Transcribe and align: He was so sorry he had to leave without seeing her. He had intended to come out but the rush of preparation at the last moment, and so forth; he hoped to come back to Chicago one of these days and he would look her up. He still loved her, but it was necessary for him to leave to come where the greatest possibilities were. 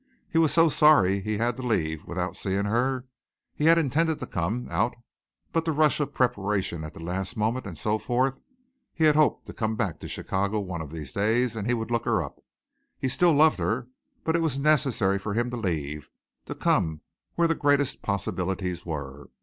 He 0.31 0.39
was 0.39 0.51
so 0.51 0.67
sorry 0.67 1.19
he 1.19 1.37
had 1.37 1.57
to 1.57 1.61
leave 1.61 2.05
without 2.07 2.35
seeing 2.35 2.65
her. 2.65 3.05
He 3.53 3.65
had 3.65 3.77
intended 3.77 4.19
to 4.19 4.25
come 4.25 4.65
out 4.71 4.95
but 5.51 5.63
the 5.63 5.71
rush 5.71 5.99
of 5.99 6.11
preparation 6.15 6.83
at 6.83 6.95
the 6.95 6.99
last 7.03 7.37
moment, 7.37 7.67
and 7.67 7.77
so 7.77 7.99
forth; 7.99 8.41
he 8.95 9.05
hoped 9.05 9.45
to 9.45 9.53
come 9.53 9.75
back 9.75 9.99
to 9.99 10.07
Chicago 10.07 10.59
one 10.59 10.81
of 10.81 10.89
these 10.89 11.13
days 11.13 11.55
and 11.55 11.67
he 11.67 11.75
would 11.75 11.91
look 11.91 12.05
her 12.05 12.23
up. 12.23 12.39
He 12.97 13.09
still 13.09 13.33
loved 13.33 13.59
her, 13.59 13.89
but 14.23 14.35
it 14.35 14.41
was 14.41 14.57
necessary 14.57 15.19
for 15.19 15.35
him 15.35 15.51
to 15.51 15.57
leave 15.57 16.09
to 16.47 16.55
come 16.55 17.01
where 17.35 17.47
the 17.47 17.53
greatest 17.53 18.01
possibilities 18.01 18.83
were. 18.83 19.29